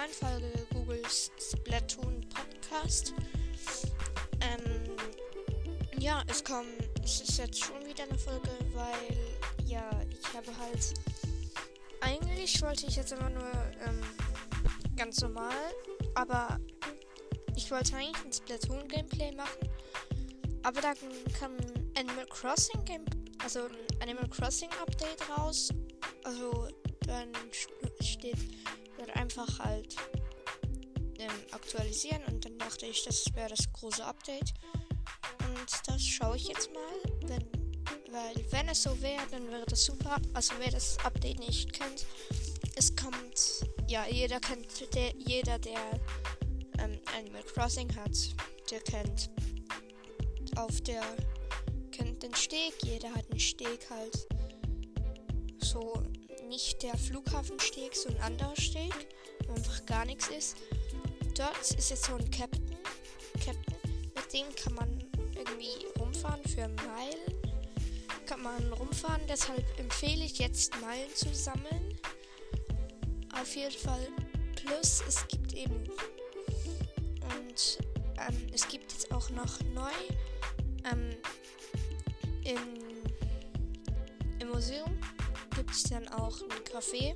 neuen 0.00 0.12
Folge 0.12 0.66
Googles 0.72 1.30
Splatoon 1.38 2.26
Podcast. 2.30 3.12
Ähm, 4.40 4.96
ja, 5.98 6.22
es 6.26 6.42
kommt, 6.42 6.68
es 7.04 7.20
ist 7.20 7.36
jetzt 7.36 7.62
schon 7.62 7.84
wieder 7.84 8.04
eine 8.04 8.16
Folge, 8.16 8.48
weil, 8.72 9.66
ja, 9.66 9.90
ich 10.08 10.26
habe 10.34 10.56
halt, 10.58 10.94
eigentlich 12.00 12.62
wollte 12.62 12.86
ich 12.86 12.96
jetzt 12.96 13.12
immer 13.12 13.28
nur, 13.28 13.52
ähm, 13.86 14.00
ganz 14.96 15.20
normal, 15.20 15.52
aber 16.14 16.58
ich 17.54 17.70
wollte 17.70 17.94
eigentlich 17.96 18.24
ein 18.24 18.32
Splatoon 18.32 18.88
Gameplay 18.88 19.32
machen, 19.32 19.68
aber 20.62 20.80
dann 20.80 20.96
kam 21.38 21.52
Animal 21.98 22.26
Crossing 22.30 22.82
Game, 22.86 23.04
also 23.44 23.66
ein 23.66 24.08
Animal 24.08 24.30
Crossing 24.30 24.70
Update 24.80 25.28
raus, 25.28 25.68
also 26.24 26.68
dann 27.06 27.32
steht 28.00 28.38
einfach 29.30 29.58
halt 29.60 29.96
ähm, 31.18 31.30
aktualisieren 31.52 32.22
und 32.24 32.44
dann 32.44 32.58
dachte 32.58 32.86
ich, 32.86 33.04
das 33.04 33.24
wäre 33.34 33.50
das 33.50 33.72
große 33.72 34.04
Update. 34.04 34.52
Und 35.38 35.70
das 35.86 36.02
schaue 36.02 36.36
ich 36.36 36.48
jetzt 36.48 36.70
mal, 36.72 37.12
wenn, 37.28 37.44
weil 38.12 38.44
wenn 38.50 38.68
es 38.68 38.82
so 38.82 39.00
wäre, 39.00 39.22
dann 39.30 39.48
wäre 39.48 39.66
das 39.66 39.84
super. 39.84 40.16
Also 40.34 40.54
wer 40.58 40.70
das 40.72 40.98
Update 41.04 41.38
nicht 41.38 41.72
kennt, 41.72 42.06
es 42.74 42.94
kommt, 42.96 43.66
ja, 43.86 44.06
jeder 44.08 44.40
kennt, 44.40 44.66
der, 44.94 45.12
jeder, 45.16 45.58
der 45.58 46.00
ähm, 46.78 46.98
Animal 47.16 47.44
Crossing 47.44 47.94
hat, 47.96 48.16
der 48.70 48.80
kennt 48.80 49.30
auf 50.56 50.80
der, 50.80 51.02
kennt 51.92 52.22
den 52.22 52.34
Steg, 52.34 52.74
jeder 52.82 53.10
hat 53.14 53.30
einen 53.30 53.38
Steg 53.38 53.88
halt 53.90 54.26
so 55.62 56.02
nicht 56.50 56.82
der 56.82 56.98
Flughafensteg, 56.98 57.94
so 57.94 58.08
ein 58.08 58.18
anderer 58.18 58.56
Steg, 58.56 58.92
wo 59.46 59.54
einfach 59.54 59.86
gar 59.86 60.04
nichts 60.04 60.26
ist. 60.28 60.56
Dort 61.36 61.56
ist 61.60 61.90
jetzt 61.90 62.04
so 62.04 62.14
ein 62.16 62.28
Captain. 62.32 62.76
Captain. 63.34 63.76
Mit 64.16 64.32
dem 64.32 64.52
kann 64.56 64.74
man 64.74 65.04
irgendwie 65.36 65.86
rumfahren 66.00 66.42
für 66.42 66.66
Meilen. 66.68 67.54
Kann 68.26 68.42
man 68.42 68.72
rumfahren, 68.72 69.22
deshalb 69.28 69.64
empfehle 69.78 70.24
ich 70.24 70.38
jetzt 70.38 70.78
Meilen 70.80 71.14
zu 71.14 71.32
sammeln. 71.32 71.96
Auf 73.40 73.54
jeden 73.54 73.70
Fall. 73.70 74.08
Plus 74.56 75.04
es 75.06 75.26
gibt 75.28 75.54
eben. 75.54 75.88
Und 77.38 77.78
ähm, 78.18 78.46
es 78.52 78.66
gibt 78.66 78.92
jetzt 78.92 79.12
auch 79.12 79.30
noch 79.30 79.60
neu 79.72 79.92
ähm, 80.90 81.14
in, 82.42 82.58
im 84.40 84.48
Museum 84.48 85.00
gibt 85.50 85.70
es 85.70 85.84
dann 85.84 86.08
auch 86.08 86.40
ein 86.42 86.64
Café 86.64 87.14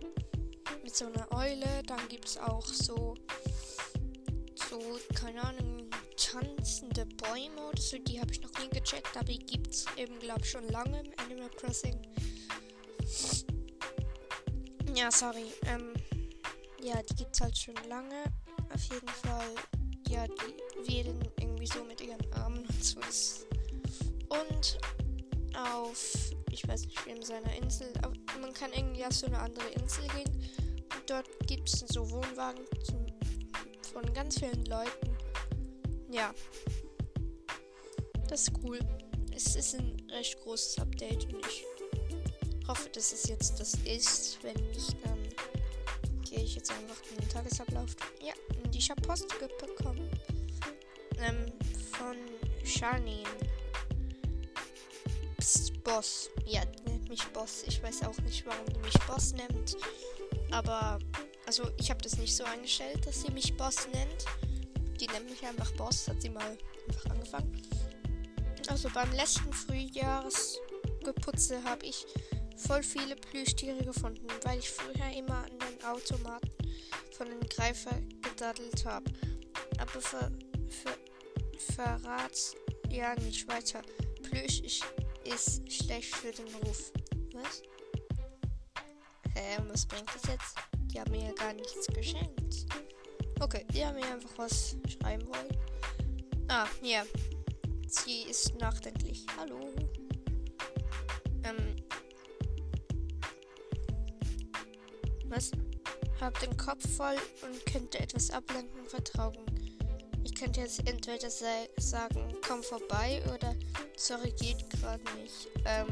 mit 0.82 0.94
so 0.94 1.06
einer 1.06 1.30
Eule. 1.32 1.82
Dann 1.86 2.08
gibt 2.08 2.26
es 2.26 2.38
auch 2.38 2.66
so, 2.66 3.14
so, 4.68 4.98
keine 5.14 5.42
Ahnung, 5.42 5.88
tanzende 6.16 7.06
Bäume 7.06 7.68
oder 7.68 7.80
so. 7.80 7.98
Die 7.98 8.20
habe 8.20 8.32
ich 8.32 8.40
noch 8.40 8.52
nie 8.58 8.68
gecheckt, 8.68 9.16
aber 9.16 9.24
die 9.24 9.38
gibt 9.38 9.74
es 9.74 9.86
eben, 9.96 10.18
glaube 10.18 10.40
ich, 10.42 10.50
schon 10.50 10.68
lange 10.68 11.00
im 11.00 11.12
Animal 11.18 11.50
Crossing. 11.50 12.00
Ja, 14.94 15.10
sorry. 15.10 15.46
Ähm, 15.66 15.94
ja, 16.80 17.02
die 17.02 17.14
gibt 17.16 17.34
es 17.34 17.40
halt 17.40 17.56
schon 17.56 17.74
lange. 17.88 18.24
Auf 18.72 18.82
jeden 18.92 19.08
Fall, 19.08 19.54
ja, 20.08 20.26
die 20.26 20.88
wählen 20.88 21.20
irgendwie 21.40 21.66
so 21.66 21.82
mit 21.84 22.00
ihren 22.00 22.32
Armen 22.34 22.64
und 22.64 22.84
so. 22.84 23.00
Und 24.28 24.78
auf 25.56 26.30
ich 26.54 26.66
weiß 26.68 26.86
nicht, 26.86 27.04
wie 27.04 27.10
in 27.10 27.22
seiner 27.22 27.52
Insel, 27.56 27.92
aber 28.02 28.14
man 28.40 28.52
kann 28.54 28.72
irgendwie 28.72 29.04
auf 29.04 29.12
so 29.12 29.26
eine 29.26 29.40
andere 29.40 29.68
Insel 29.70 30.06
gehen 30.08 30.30
und 30.94 31.10
dort 31.10 31.26
gibt 31.48 31.68
es 31.68 31.80
so 31.80 32.08
Wohnwagen 32.10 32.64
zum, 32.84 33.04
von 33.92 34.14
ganz 34.14 34.38
vielen 34.38 34.64
Leuten. 34.66 35.16
Ja, 36.10 36.32
das 38.28 38.42
ist 38.42 38.52
cool. 38.62 38.78
Es 39.34 39.56
ist 39.56 39.74
ein 39.74 39.96
recht 40.10 40.40
großes 40.42 40.78
Update 40.78 41.24
und 41.34 41.44
ich 41.44 41.64
hoffe, 42.68 42.88
dass 42.90 43.12
es 43.12 43.28
jetzt 43.28 43.58
das 43.58 43.74
ist. 43.84 44.38
Wenn 44.42 44.54
nicht, 44.68 44.96
dann 45.04 45.18
gehe 46.22 46.44
ich 46.44 46.54
jetzt 46.54 46.70
einfach 46.70 47.02
in 47.10 47.16
den 47.16 47.28
Tagesablauf. 47.30 47.96
Ja, 48.22 48.32
und 48.62 48.76
ich 48.76 48.88
habe 48.90 49.02
Post 49.02 49.26
bekommen. 49.58 50.08
Ähm, 51.18 51.52
von 51.90 52.16
Charlene. 52.64 53.24
Boss. 55.84 56.30
Ja, 56.46 56.62
nennt 56.86 57.08
mich 57.08 57.22
Boss. 57.32 57.62
Ich 57.66 57.82
weiß 57.82 58.04
auch 58.04 58.16
nicht, 58.18 58.46
warum 58.46 58.66
die 58.66 58.78
mich 58.80 58.94
Boss 59.06 59.32
nennt. 59.34 59.76
Aber, 60.50 60.98
also 61.46 61.70
ich 61.78 61.90
habe 61.90 62.02
das 62.02 62.16
nicht 62.16 62.34
so 62.34 62.44
eingestellt, 62.44 63.06
dass 63.06 63.20
sie 63.22 63.30
mich 63.30 63.54
Boss 63.56 63.86
nennt. 63.92 64.24
Die 65.00 65.06
nennt 65.06 65.28
mich 65.28 65.44
einfach 65.44 65.70
Boss, 65.72 66.08
hat 66.08 66.22
sie 66.22 66.30
mal 66.30 66.56
einfach 66.88 67.10
angefangen. 67.10 67.60
Also 68.68 68.88
beim 68.90 69.12
letzten 69.12 69.52
Frühjahrsgeputze 69.52 71.62
habe 71.62 71.84
ich 71.84 72.06
voll 72.56 72.82
viele 72.82 73.16
Plüschtiere 73.16 73.84
gefunden, 73.84 74.26
weil 74.44 74.58
ich 74.58 74.70
früher 74.70 75.10
immer 75.14 75.44
an 75.44 75.58
den 75.58 75.84
Automaten 75.84 76.50
von 77.10 77.28
den 77.28 77.46
Greifer 77.50 78.00
gedaddelt 78.22 78.86
habe. 78.86 79.12
Aber 79.78 80.00
ver, 80.00 80.32
ver, 80.68 80.96
verrat's 81.58 82.56
ja 82.88 83.14
nicht 83.16 83.46
weiter. 83.46 83.82
Plüsch, 84.22 84.62
ich 84.64 84.82
ist 85.24 85.72
schlecht 85.72 86.14
für 86.14 86.32
den 86.32 86.46
Ruf. 86.56 86.92
Was? 87.32 87.62
Hä, 89.34 89.58
was 89.68 89.86
bringt 89.86 90.08
das 90.14 90.22
jetzt? 90.30 90.56
Die 90.92 91.00
haben 91.00 91.10
mir 91.10 91.24
ja 91.24 91.32
gar 91.32 91.52
nichts 91.52 91.86
geschenkt. 91.88 92.66
Okay, 93.40 93.64
die 93.72 93.84
haben 93.84 93.96
mir 93.96 94.06
einfach 94.06 94.30
was 94.36 94.76
schreiben 94.88 95.26
wollen. 95.26 95.56
Ah, 96.48 96.66
ja. 96.82 97.04
Sie 97.86 98.22
ist 98.30 98.54
nachdenklich. 98.56 99.26
Hallo. 99.38 99.74
Ähm. 101.44 101.76
Was? 105.26 105.50
Hab 106.20 106.38
den 106.40 106.56
Kopf 106.56 106.88
voll 106.96 107.16
und 107.42 107.66
könnte 107.66 107.98
etwas 107.98 108.30
ablenken, 108.30 108.84
vertrauen. 108.86 109.53
Ich 110.24 110.34
könnte 110.34 110.60
jetzt 110.60 110.86
entweder 110.88 111.30
sagen, 111.30 112.34
komm 112.46 112.62
vorbei 112.62 113.22
oder 113.32 113.54
sorry, 113.96 114.32
geht 114.32 114.68
gerade 114.70 115.02
nicht. 115.20 115.48
Ähm, 115.66 115.86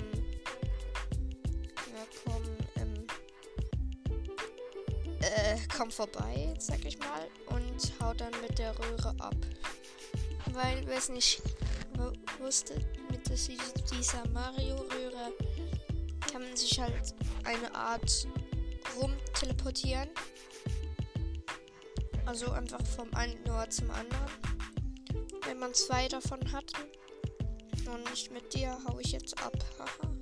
ja, 1.93 2.07
komm, 2.25 2.43
ähm, 2.77 3.07
äh, 5.21 5.59
komm 5.77 5.91
vorbei, 5.91 6.55
sag 6.59 6.85
ich 6.85 6.99
mal, 6.99 7.29
und 7.47 7.93
hau 8.01 8.15
dann 8.15 8.33
mit 8.41 8.59
der 8.59 8.77
Röhre 8.79 9.15
ab. 9.19 9.37
Weil, 10.53 10.83
wer 10.87 10.97
es 10.97 11.09
nicht 11.09 11.43
wusste, 12.41 12.75
mit 13.11 13.29
dieser 13.29 14.27
Mario-Röhre 14.29 15.33
kann 16.31 16.43
man 16.43 16.57
sich 16.57 16.81
halt 16.81 17.15
eine 17.45 17.75
Art 17.75 18.27
rumteleportieren. 19.01 20.09
Also 22.33 22.51
einfach 22.53 22.81
vom 22.97 23.13
einen 23.13 23.47
Ort 23.51 23.75
zum 23.75 23.91
anderen. 23.91 24.33
Wenn 25.45 25.59
man 25.59 25.75
zwei 25.75 26.09
davon 26.09 26.41
hat. 26.51 26.73
Und 27.85 28.11
nicht 28.11 28.33
mit 28.33 28.55
dir 28.55 28.79
hau 28.89 28.99
ich 29.01 29.13
jetzt 29.13 29.37
ab. 29.43 29.53
Haha. 29.79 30.17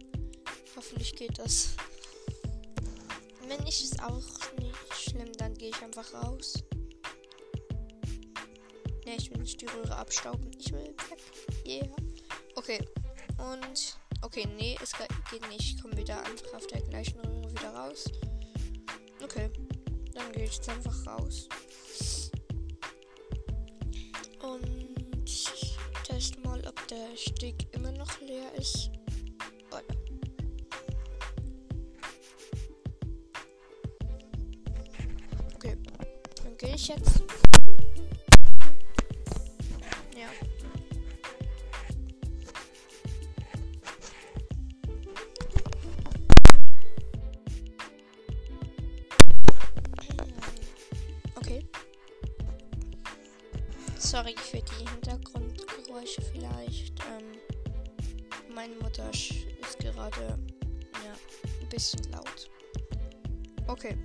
Hoffentlich 0.74 1.14
geht 1.14 1.38
das. 1.38 1.76
Wenn 3.46 3.62
nicht, 3.62 3.84
ist 3.84 4.02
auch 4.02 4.24
nicht 4.58 4.76
schlimm. 4.92 5.32
Dann 5.34 5.54
gehe 5.54 5.68
ich 5.68 5.80
einfach 5.84 6.12
raus. 6.12 6.54
Ne, 9.06 9.14
ich 9.16 9.30
will 9.30 9.42
nicht 9.42 9.60
die 9.60 9.66
Röhre 9.66 9.94
abstauben. 9.94 10.50
Ich 10.58 10.72
will 10.72 10.88
weg. 10.88 11.22
Yeah. 11.64 11.94
Okay. 12.56 12.84
Und. 13.38 14.00
Okay, 14.22 14.48
nee, 14.56 14.76
es 14.82 14.94
geht 15.30 15.48
nicht. 15.48 15.76
Ich 15.76 15.80
komme 15.80 15.96
wieder 15.96 16.18
einfach 16.24 16.54
auf 16.54 16.66
der 16.66 16.80
gleichen 16.80 17.20
Röhre 17.20 17.52
wieder 17.52 17.72
raus. 17.72 18.06
Okay. 19.22 19.48
Dann 20.12 20.32
gehe 20.32 20.46
ich 20.46 20.56
jetzt 20.56 20.68
einfach 20.68 21.06
raus. 21.06 21.48
Der 26.90 27.16
Steg 27.16 27.68
immer 27.72 27.92
noch 27.92 28.20
leer 28.20 28.52
ist. 28.56 28.90
Oder 29.70 29.82
okay, 35.54 35.76
dann 36.42 36.56
gehe 36.56 36.74
ich 36.74 36.88
jetzt. 36.88 37.22
Ist 59.60 59.78
gerade 59.78 60.38
ja, 61.04 61.14
ein 61.60 61.68
bisschen 61.68 62.02
laut. 62.10 62.50
Okay. 63.68 63.96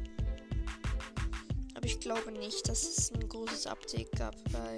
Aber 1.76 1.86
ich 1.86 2.00
glaube 2.00 2.32
nicht, 2.32 2.68
dass 2.70 2.84
es 2.84 3.12
ein 3.12 3.28
großes 3.28 3.68
Update 3.68 4.12
gab, 4.14 4.36
weil. 4.52 4.78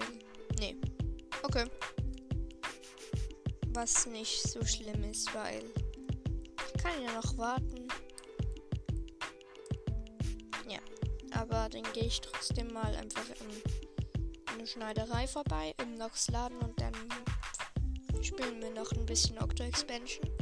Nee. 0.60 0.76
Okay. 1.44 1.66
Was 3.70 4.08
nicht 4.08 4.42
so 4.42 4.64
schlimm 4.66 5.04
ist, 5.04 5.34
weil. 5.36 5.64
Ich 6.68 6.84
kann 6.84 7.02
ja 7.04 7.14
noch 7.14 7.38
warten. 7.38 7.88
Ja. 10.70 10.80
Aber 11.32 11.70
dann 11.70 11.84
gehe 11.94 12.06
ich 12.06 12.22
trotzdem 12.22 12.74
mal 12.74 12.96
einfach 12.96 13.26
in 13.42 14.54
eine 14.54 14.68
Schneiderei 14.68 15.28
vorbei, 15.28 15.74
im 15.82 15.96
Nox 15.96 16.30
Laden 16.30 16.58
und 16.60 16.80
dann 16.82 16.94
spielen 18.22 18.62
wir 18.62 18.72
noch 18.72 18.92
ein 18.92 19.06
bisschen 19.06 19.38
Octo 19.38 19.64
Expansion. 19.64 20.37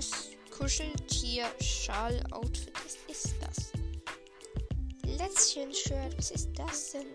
Was? 0.00 0.32
Kuscheltier-Schal-Outfit. 0.56 2.72
Was 2.84 2.96
ist 3.06 3.34
das? 3.42 3.70
Lätzchen-Shirt. 5.04 6.16
Was 6.16 6.30
ist 6.30 6.58
das 6.58 6.92
denn? 6.92 7.08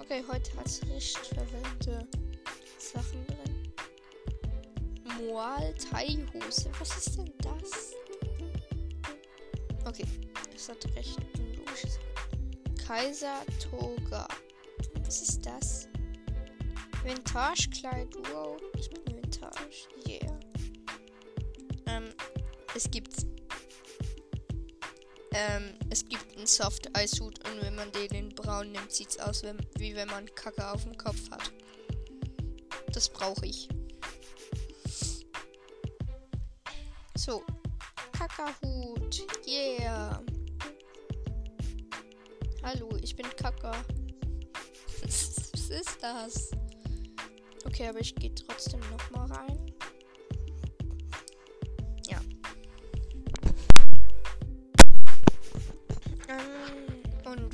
Okay, 0.00 0.24
heute 0.26 0.56
hat 0.56 0.64
es 0.64 0.80
recht 0.88 1.26
verwendete 1.26 2.08
Sachen 2.78 3.26
drin. 3.26 3.70
Moal 5.28 5.74
Thai-Hose. 5.74 6.70
Was 6.78 6.96
ist 6.96 7.18
denn 7.18 7.30
das? 7.42 7.92
Okay, 9.84 10.06
es 10.54 10.70
hat 10.70 10.86
recht 10.96 11.18
logisch. 11.36 11.98
Kaiser 12.86 13.42
Toga. 13.60 14.26
Was 15.04 15.20
ist 15.20 15.44
das? 15.44 15.86
Vintagekleid. 17.04 18.08
Wow, 18.32 18.56
ich 18.74 18.88
bin 18.88 19.04
Vintage. 19.16 19.86
Yeah. 20.08 20.33
Ähm, 21.94 22.12
es 22.74 22.90
gibt's. 22.90 23.26
Ähm, 25.32 25.74
es 25.90 26.08
gibt 26.08 26.36
einen 26.36 26.46
Soft 26.46 26.88
Ice 26.98 27.22
Hut 27.22 27.38
und 27.48 27.60
wenn 27.62 27.74
man 27.74 27.90
den 27.92 28.10
in 28.10 28.28
braun 28.28 28.72
nimmt, 28.72 28.90
sieht's 28.92 29.18
aus 29.18 29.42
wie, 29.42 29.52
wie 29.78 29.94
wenn 29.94 30.08
man 30.08 30.32
Kacke 30.34 30.70
auf 30.70 30.84
dem 30.84 30.96
Kopf 30.96 31.30
hat. 31.30 31.52
Das 32.92 33.08
brauche 33.08 33.46
ich. 33.46 33.68
So. 37.16 37.42
Kackerhut. 38.12 39.22
Yeah. 39.46 40.22
Hallo, 42.62 42.96
ich 43.02 43.14
bin 43.16 43.26
Kacker. 43.36 43.72
Was 45.02 45.70
ist 45.70 45.98
das? 46.00 46.50
Okay, 47.64 47.88
aber 47.88 48.00
ich 48.00 48.14
gehe 48.14 48.34
trotzdem 48.34 48.80
noch 48.90 49.10
mal 49.10 49.26
rein. 49.26 49.63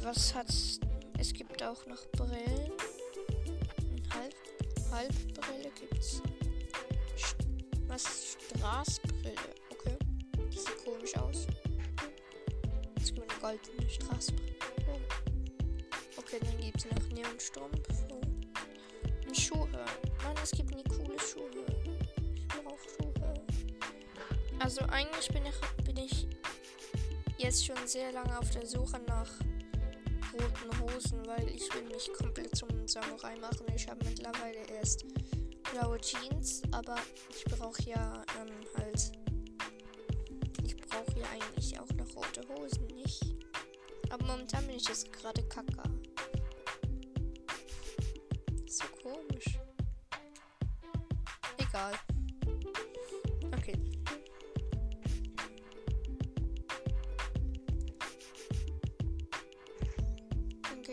Was 0.03 0.35
hat's? 0.35 0.81
Es 1.19 1.33
gibt 1.33 1.63
auch 1.63 1.85
noch 1.87 2.07
Brillen. 2.13 2.73
Halb, 4.15 4.35
Halbbrille 4.91 5.71
gibt's. 5.79 6.23
Was? 7.87 8.37
Straßbrille. 8.57 9.35
Okay. 9.71 9.97
Das 10.51 10.65
sieht 10.65 10.85
komisch 10.85 11.17
aus. 11.17 11.47
Es 13.01 13.13
gibt 13.13 13.31
eine 13.31 13.41
goldene 13.41 13.91
Straßbrille. 13.91 14.55
Oh. 14.89 14.99
Okay, 16.19 16.39
dann 16.41 16.59
gibt's 16.59 16.87
noch 16.87 17.09
Neonstrumpf. 17.11 17.89
Oh. 18.11 18.21
Und 19.27 19.37
Schuhe. 19.37 19.69
Mann, 20.23 20.37
es 20.43 20.51
gibt 20.53 20.75
nie 20.75 20.85
coole 20.85 21.19
Schuhe. 21.19 21.51
Ich 22.37 22.49
brauche 22.49 22.89
Schuhe. 22.89 23.35
Also 24.59 24.83
eigentlich 24.87 25.29
bin 25.29 25.45
ich, 25.47 25.85
bin 25.85 25.97
ich 25.97 26.27
jetzt 27.39 27.65
schon 27.65 27.87
sehr 27.87 28.13
lange 28.13 28.39
auf 28.39 28.51
der 28.51 28.67
Suche 28.67 29.01
nach 29.07 29.31
roten 30.33 30.81
Hosen, 30.81 31.27
weil 31.27 31.49
ich 31.49 31.73
will 31.75 31.85
mich 31.85 32.13
komplett 32.13 32.57
zum 32.57 32.69
Samurai 32.87 33.37
machen. 33.37 33.67
Ich 33.75 33.89
habe 33.89 34.05
mittlerweile 34.05 34.59
erst 34.69 35.05
blaue 35.73 36.01
Jeans, 36.01 36.63
aber 36.73 36.97
ich 37.31 37.45
brauche 37.45 37.83
ja 37.83 38.23
ähm, 38.41 38.55
halt. 38.77 39.13
Ich 40.65 40.77
brauche 40.77 41.19
ja 41.19 41.27
eigentlich 41.33 41.79
auch 41.79 41.91
noch 41.93 42.17
rote 42.17 42.43
Hosen, 42.49 42.87
nicht? 42.89 43.35
Aber 44.11 44.25
momentan 44.25 44.67
bin 44.67 44.77
ich 44.77 44.89
jetzt 44.89 45.13
gerade 45.13 45.43
kacker. 45.49 45.85
So 48.67 48.85
komisch. 49.03 49.59
Egal. 51.59 51.95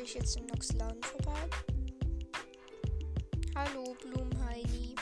Ich 0.08 0.14
jetzt 0.14 0.38
im 0.38 0.46
Nox 0.46 0.70
vorbei. 1.02 1.50
Hallo, 3.56 3.94
Blumenheini. 4.02 4.96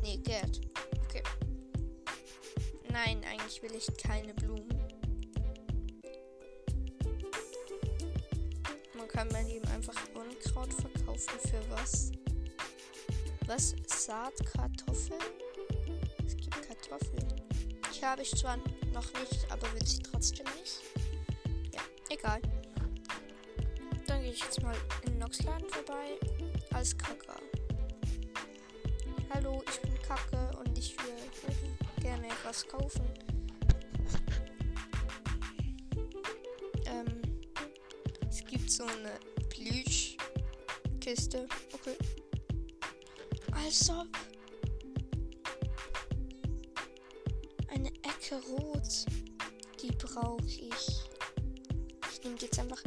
Nee, 0.00 0.18
Gerd. 0.18 0.60
Okay. 1.04 1.22
Nein, 2.88 3.24
eigentlich 3.24 3.60
will 3.62 3.74
ich 3.74 3.88
keine 3.96 4.32
Blumen. 4.34 4.68
Man 8.96 9.08
kann 9.08 9.28
bei 9.30 9.42
ihm 9.42 9.62
einfach 9.74 10.00
Unkraut 10.14 10.72
verkaufen. 10.72 11.40
Für 11.50 11.70
was? 11.70 12.12
Was? 13.46 13.74
Saatkartoffeln? 13.88 15.20
Es 16.24 16.36
gibt 16.36 16.62
Kartoffeln. 16.62 17.42
Die 17.92 18.04
habe 18.04 18.22
ich 18.22 18.30
zwar 18.30 18.58
noch 18.92 19.12
nicht, 19.14 19.50
aber 19.50 19.72
will 19.72 19.84
sie 19.84 19.98
trotzdem 19.98 20.46
nicht. 20.60 20.80
Ja, 21.72 21.80
egal. 22.08 22.40
Ich 24.34 24.42
jetzt 24.42 24.62
mal 24.62 24.74
in 25.06 25.16
Noxladen 25.18 25.68
vorbei. 25.70 26.18
Als 26.72 26.98
Kacker. 26.98 27.38
Hallo, 29.32 29.62
ich 29.70 29.80
bin 29.80 29.94
Kacke 30.02 30.50
und 30.58 30.76
ich 30.76 30.96
würde 30.98 31.22
gerne 32.00 32.26
etwas 32.26 32.66
kaufen. 32.66 33.04
Ähm, 36.86 37.22
es 38.28 38.44
gibt 38.44 38.68
so 38.72 38.82
eine 38.82 39.12
Plüschkiste. 39.50 41.46
Okay. 41.72 41.96
Als 43.52 43.88
ob. 43.88 44.08
Eine 47.68 47.90
Ecke 48.02 48.42
rot. 48.48 49.06
Die 49.80 49.92
brauche 49.92 50.44
ich. 50.44 51.04
Ich 52.10 52.24
nehme 52.24 52.36
jetzt 52.40 52.58
einfach. 52.58 52.82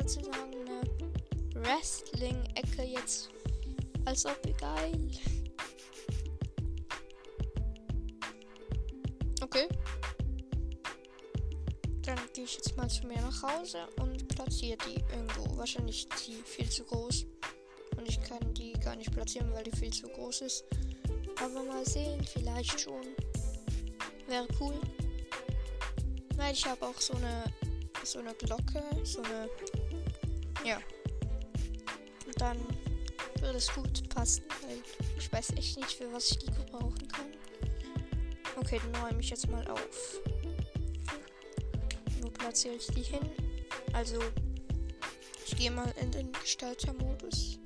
Sozusagen 0.00 0.54
eine 0.54 1.64
Wrestling-Ecke 1.66 2.82
jetzt. 2.82 3.30
Als 4.04 4.24
ob 4.24 4.40
geil. 4.58 5.10
Okay. 9.42 9.68
Dann 12.02 12.18
gehe 12.32 12.44
ich 12.44 12.54
jetzt 12.54 12.76
mal 12.76 12.88
zu 12.88 13.06
mir 13.06 13.20
nach 13.20 13.42
Hause 13.42 13.88
und 14.00 14.28
platziere 14.28 14.78
die 14.86 15.02
irgendwo. 15.12 15.56
Wahrscheinlich 15.56 16.06
ist 16.08 16.28
die 16.28 16.36
viel 16.44 16.70
zu 16.70 16.84
groß. 16.84 17.26
Und 17.96 18.08
ich 18.08 18.20
kann 18.22 18.54
die 18.54 18.72
gar 18.74 18.94
nicht 18.94 19.10
platzieren, 19.10 19.52
weil 19.52 19.64
die 19.64 19.76
viel 19.76 19.92
zu 19.92 20.06
groß 20.06 20.42
ist. 20.42 20.64
Aber 21.42 21.64
mal 21.64 21.84
sehen, 21.84 22.24
vielleicht 22.24 22.80
schon. 22.80 23.04
Wäre 24.28 24.46
cool. 24.60 24.80
Weil 26.36 26.52
ich 26.52 26.64
habe 26.64 26.86
auch 26.86 27.00
so 27.00 27.14
eine 27.14 27.42
so 28.08 28.20
eine 28.20 28.34
Glocke, 28.34 28.82
so 29.02 29.22
eine 29.22 29.50
ja. 30.64 30.78
Und 32.26 32.40
dann 32.40 32.58
würde 33.40 33.58
es 33.58 33.72
gut 33.72 34.08
passen, 34.08 34.44
weil 34.62 34.78
ich 35.16 35.32
weiß 35.32 35.50
echt 35.56 35.76
nicht, 35.76 35.92
für 35.92 36.12
was 36.12 36.30
ich 36.30 36.38
die 36.38 36.46
gebrauchen 36.46 37.08
kann. 37.08 37.26
Okay, 38.56 38.80
dann 38.92 39.02
räume 39.02 39.20
ich 39.20 39.30
jetzt 39.30 39.48
mal 39.48 39.66
auf. 39.68 40.20
Wo 42.20 42.28
platziere 42.30 42.74
ich 42.74 42.86
die 42.88 43.02
hin? 43.02 43.30
Also, 43.92 44.18
ich 45.46 45.56
gehe 45.56 45.70
mal 45.70 45.92
in 46.00 46.10
den 46.10 46.32
Gestalter-Modus. 46.32 47.58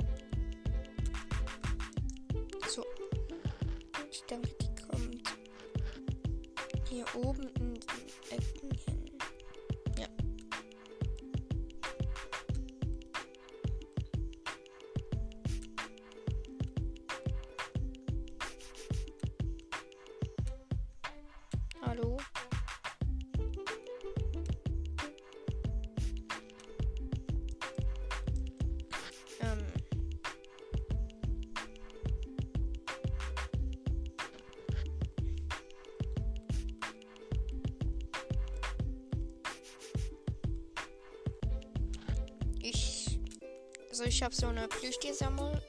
Also 43.93 44.05
ich 44.05 44.23
habe 44.23 44.35
so 44.35 44.47
eine 44.47 44.69
Plüschtiersammlung. 44.69 45.61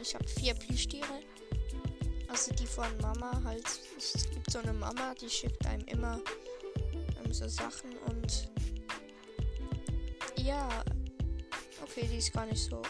Ich 0.00 0.14
habe 0.14 0.26
vier 0.26 0.54
Plüschtiere. 0.54 1.20
Also 2.26 2.54
die 2.54 2.66
von 2.66 2.88
Mama 3.02 3.38
halt. 3.44 3.66
Es 3.98 4.30
gibt 4.30 4.50
so 4.50 4.60
eine 4.60 4.72
Mama, 4.72 5.14
die 5.20 5.28
schickt 5.28 5.66
einem 5.66 5.84
immer 5.84 6.18
ähm, 7.22 7.30
so 7.30 7.46
Sachen 7.48 7.98
und 8.08 8.48
ja. 10.36 10.82
Okay, 11.82 12.08
die 12.10 12.16
ist 12.16 12.32
gar 12.32 12.46
nicht 12.46 12.64
so 12.64 12.80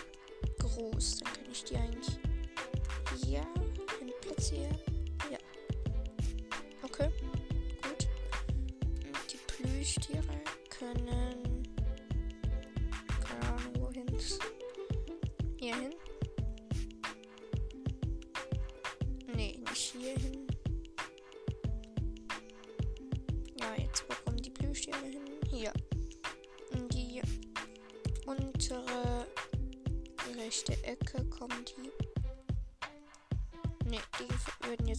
groß. 0.61 1.19
Dann 1.19 1.33
kann 1.33 1.51
ich 1.51 1.65
die 1.65 1.77
eigentlich 1.77 2.17
hier 3.25 3.45
hin 3.99 4.13
platzieren. 4.21 4.79
Ja. 5.33 5.39
Okay. 6.85 7.11
Gut. 7.83 8.09
Und 9.05 9.33
die 9.33 9.39
Plüschtiere 9.49 10.40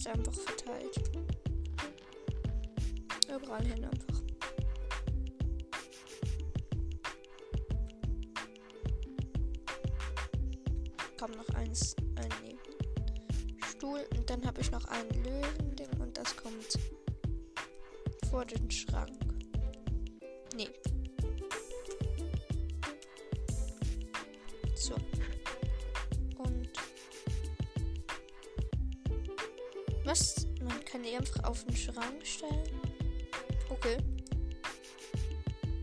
jetzt 0.02 0.16
einfach 0.16 0.34
verteilt. 0.34 1.10
Überall 3.28 3.64
hin 3.64 3.84
einfach. 3.84 4.22
Kommt 11.18 11.36
noch 11.36 11.54
eins, 11.54 11.94
ein 12.16 12.58
Stuhl 13.70 14.04
und 14.16 14.28
dann 14.28 14.44
habe 14.44 14.60
ich 14.60 14.70
noch 14.72 14.84
ein 14.86 15.08
Löwending 15.22 16.00
und 16.00 16.16
das 16.16 16.36
kommt 16.36 16.78
vor 18.28 18.44
den 18.44 18.70
Schrank. 18.70 19.21
Einfach 31.22 31.44
auf 31.44 31.64
den 31.64 31.76
Schrank 31.76 32.24
stellen. 32.26 32.68
Okay. 33.68 33.96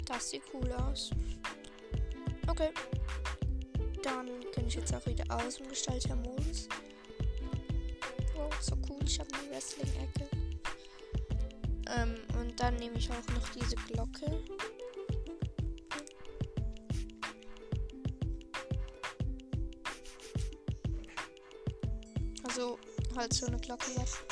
Das 0.06 0.30
sieht 0.30 0.44
cool 0.54 0.72
aus. 0.74 1.12
Okay. 2.48 2.70
Dann 4.04 4.28
kann 4.54 4.68
ich 4.68 4.76
jetzt 4.76 4.94
auch 4.94 5.06
wieder 5.06 5.24
aus 5.30 5.58
dem 5.58 5.68
Gestalter-Modus. 5.70 6.68
Wow, 8.36 8.54
so 8.60 8.76
cool. 8.90 9.00
Ich 9.04 9.20
habe 9.20 9.30
eine 9.36 9.52
Wrestling-Ecke. 9.52 10.28
Ähm, 11.96 12.16
und 12.40 12.60
dann 12.60 12.76
nehme 12.76 12.98
ich 12.98 13.10
auch 13.10 13.34
noch 13.34 13.50
diese 13.50 13.76
Glocke. 13.76 14.44
Also 22.44 22.80
halt 23.16 23.34
so 23.34 23.46
eine 23.48 23.58
Glocke 23.58 23.92
was. 23.96 24.29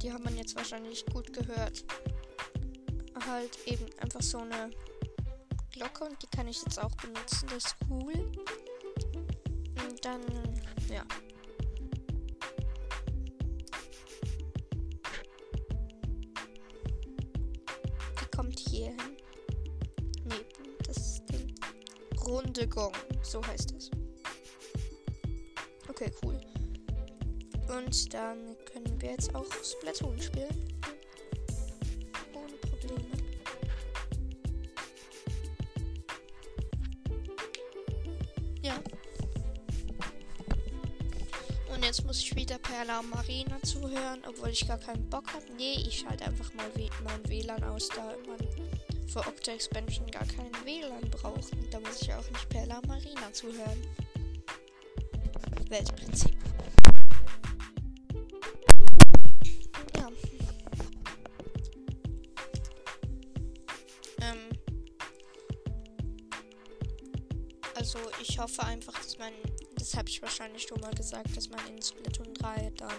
Die 0.00 0.12
hat 0.12 0.24
man 0.24 0.36
jetzt 0.36 0.56
wahrscheinlich 0.56 1.06
gut 1.06 1.32
gehört. 1.32 1.84
Halt 3.24 3.56
eben 3.66 3.86
einfach 4.00 4.20
so 4.22 4.38
eine 4.38 4.70
Glocke 5.70 6.04
und 6.04 6.20
die 6.20 6.26
kann 6.26 6.48
ich 6.48 6.60
jetzt 6.62 6.82
auch 6.82 6.94
benutzen. 6.96 7.48
Das 7.48 7.66
ist 7.66 7.76
cool. 7.88 8.14
Und 9.86 10.04
dann, 10.04 10.20
ja. 10.88 11.04
Die 18.20 18.36
kommt 18.36 18.58
hier 18.58 18.86
hin. 18.86 19.16
Neben 20.24 20.78
das 20.84 21.24
Ding. 21.26 21.54
Runde 22.26 22.66
Gong, 22.66 22.92
so 23.22 23.40
heißt 23.46 23.72
es. 23.72 23.90
Okay, 25.88 26.10
cool. 26.24 26.40
Und 27.68 28.12
dann 28.12 28.56
können 28.82 29.00
wir 29.00 29.10
jetzt 29.10 29.34
auch 29.34 29.46
Splatoon 29.62 30.20
spielen. 30.20 30.72
Ohne 32.34 32.56
Probleme. 32.56 33.04
Ja. 38.62 38.74
Und 41.74 41.84
jetzt 41.84 42.04
muss 42.04 42.18
ich 42.18 42.34
wieder 42.34 42.58
Perla 42.58 43.02
Marina 43.02 43.60
zuhören, 43.62 44.22
obwohl 44.28 44.50
ich 44.50 44.66
gar 44.66 44.78
keinen 44.78 45.08
Bock 45.08 45.32
habe. 45.32 45.44
Nee, 45.56 45.84
ich 45.86 46.00
schalte 46.00 46.24
einfach 46.24 46.52
mal 46.54 46.70
mein 47.04 47.28
WLAN 47.28 47.64
aus, 47.64 47.88
da 47.88 48.14
man 48.26 48.38
für 49.08 49.20
Octa 49.20 49.52
Expansion 49.52 50.10
gar 50.10 50.24
keinen 50.26 50.54
WLAN 50.64 51.10
braucht. 51.10 51.52
Und 51.52 51.72
da 51.72 51.80
muss 51.80 52.02
ich 52.02 52.12
auch 52.12 52.28
nicht 52.30 52.48
Perla 52.48 52.80
Marina 52.86 53.32
zuhören. 53.32 53.82
Weltprinzip. 55.68 56.36
Ja. 59.96 60.08
Ähm. 64.20 64.48
Also 67.74 67.98
ich 68.20 68.38
hoffe 68.38 68.64
einfach, 68.64 68.94
dass 68.94 69.18
man, 69.18 69.32
das 69.76 69.96
habe 69.96 70.08
ich 70.08 70.22
wahrscheinlich 70.22 70.62
schon 70.62 70.80
mal 70.80 70.94
gesagt, 70.94 71.36
dass 71.36 71.48
man 71.48 71.60
in 71.68 71.82
Splatoon 71.82 72.32
3 72.34 72.70
dann, 72.76 72.90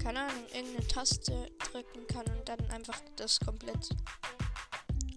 keine 0.00 0.20
Ahnung, 0.20 0.44
irgendeine 0.54 0.86
Taste 0.86 1.46
drücken 1.70 2.06
kann 2.06 2.26
und 2.26 2.48
dann 2.48 2.60
einfach 2.70 3.00
das 3.16 3.40
komplett 3.40 3.90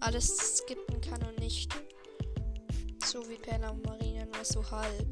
alles 0.00 0.58
skippen 0.58 1.00
kann 1.00 1.22
und 1.22 1.38
nicht 1.38 1.72
so 3.06 3.26
wie 3.28 3.36
Perla 3.36 3.70
und 3.70 3.84
Marina 3.86 4.24
nur 4.26 4.44
so 4.44 4.68
halb. 4.70 5.06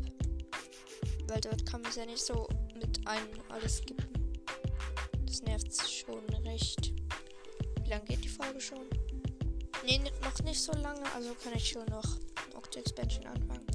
Weil 1.28 1.40
dort 1.40 1.64
kann 1.64 1.82
man 1.82 1.90
es 1.90 1.96
ja 1.96 2.04
nicht 2.04 2.24
so 2.24 2.48
mit 2.74 3.06
einem 3.06 3.28
alles 3.48 3.78
skippen. 3.78 4.11
Nervt 5.42 5.72
schon 5.88 6.24
recht. 6.44 6.92
Wie 7.82 7.90
lange 7.90 8.04
geht 8.04 8.24
die 8.24 8.28
Folge 8.28 8.60
schon? 8.60 8.86
Ne, 9.84 10.00
noch 10.22 10.38
nicht 10.44 10.60
so 10.60 10.72
lange, 10.72 11.02
also 11.14 11.34
kann 11.42 11.54
ich 11.54 11.68
schon 11.68 11.86
noch 11.86 12.16
Octo 12.54 12.78
Expansion 12.78 13.26
anfangen. 13.26 13.66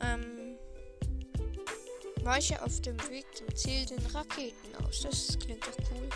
Ähm, 0.00 0.56
weiche 2.22 2.62
auf 2.62 2.80
dem 2.82 2.96
Weg 3.10 3.26
zum 3.34 3.52
Ziel 3.54 3.86
den 3.86 4.04
Raketen 4.06 4.84
aus. 4.84 5.00
Das 5.02 5.38
klingt 5.38 5.66
doch 5.66 5.76
cool. 5.90 6.08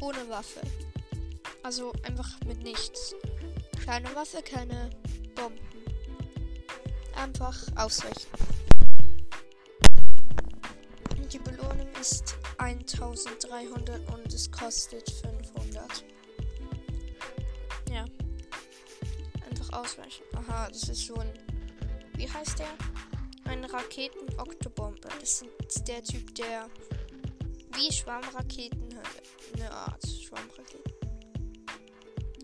Ohne 0.00 0.28
Waffe. 0.28 0.60
Also 1.62 1.92
einfach 2.04 2.38
mit 2.46 2.62
nichts. 2.62 3.14
Keine 3.84 4.14
Waffe, 4.14 4.42
keine 4.42 4.90
Bomben. 5.34 5.58
Einfach 7.16 7.58
ausweichen. 7.76 8.28
Und 11.28 11.34
die 11.34 11.38
Belohnung 11.40 11.88
ist 12.00 12.38
1300 12.56 14.00
und 14.14 14.32
es 14.32 14.50
kostet 14.50 15.10
500. 15.10 16.02
Ja. 17.90 18.06
Einfach 19.46 19.78
ausweichen. 19.78 20.24
Aha, 20.36 20.68
das 20.68 20.88
ist 20.88 21.06
so 21.06 21.16
ein. 21.16 21.30
Wie 22.14 22.26
heißt 22.26 22.60
der? 22.60 22.70
Ein 23.44 23.62
Raketen-Oktobomber. 23.62 25.10
Das 25.20 25.44
ist 25.66 25.86
der 25.86 26.02
Typ, 26.02 26.34
der 26.34 26.70
wie 27.74 27.92
Schwarmraketen 27.92 28.96
hat. 28.96 29.22
Eine 29.52 29.70
Art 29.70 30.06
Schwarmraketen. 30.06 30.94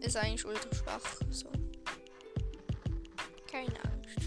Ist 0.03 0.17
eigentlich 0.19 0.45
ultra 0.45 0.75
schwach. 0.75 1.21
So. 1.31 1.51
Keine 3.51 3.83
Angst. 3.83 4.19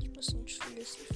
Ich 0.00 0.08
muss 0.14 0.32
einen 0.32 0.48
Schlüssel. 0.48 1.11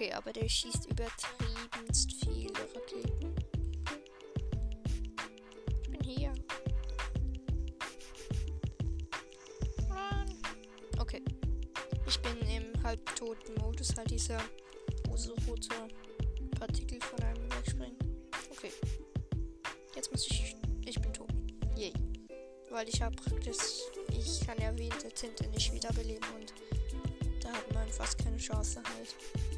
Okay, 0.00 0.14
aber 0.14 0.32
der 0.32 0.48
schießt 0.48 0.86
übertriebenst 0.90 2.24
viele 2.24 2.54
Raketen. 2.74 3.34
Ich 5.68 5.90
bin 5.90 6.00
hier. 6.02 6.32
Okay. 10.98 11.22
Ich 12.06 12.18
bin 12.20 12.38
im 12.48 12.82
halbtoten 12.82 13.54
Modus, 13.56 13.94
halt 13.94 14.10
dieser 14.10 14.40
große 15.04 15.34
rote 15.46 15.68
Partikel 16.58 16.98
von 17.02 17.22
einem 17.22 17.52
wegspringen. 17.52 17.98
Okay. 18.52 18.72
Jetzt 19.94 20.10
muss 20.12 20.26
ich. 20.30 20.56
Ich 20.86 20.98
bin 20.98 21.12
tot. 21.12 21.28
Yay. 21.76 21.92
Weil 22.70 22.88
ich 22.88 23.02
habe 23.02 23.16
praktisch. 23.16 23.82
Ich 24.08 24.40
kann 24.46 24.58
ja 24.62 24.74
wie 24.78 24.88
in 24.88 24.98
der 25.02 25.12
Tinte 25.12 25.46
nicht 25.50 25.74
wiederbeleben 25.74 26.26
und 26.36 26.54
da 27.42 27.52
hat 27.52 27.74
man 27.74 27.86
fast 27.90 28.16
keine 28.16 28.38
Chance 28.38 28.82
halt. 28.82 29.49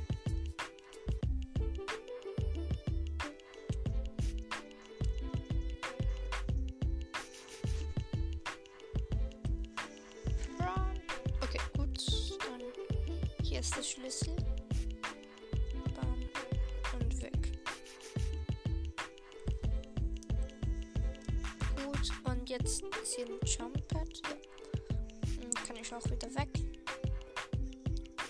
Auch 25.95 26.05
wieder 26.11 26.35
weg. 26.35 26.49